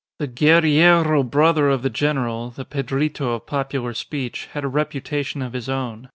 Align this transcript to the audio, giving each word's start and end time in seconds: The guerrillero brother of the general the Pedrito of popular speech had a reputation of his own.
The 0.17 0.25
guerrillero 0.25 1.21
brother 1.21 1.69
of 1.69 1.83
the 1.83 1.91
general 1.91 2.49
the 2.49 2.65
Pedrito 2.65 3.35
of 3.35 3.45
popular 3.45 3.93
speech 3.93 4.47
had 4.53 4.63
a 4.63 4.67
reputation 4.67 5.43
of 5.43 5.53
his 5.53 5.69
own. 5.69 6.09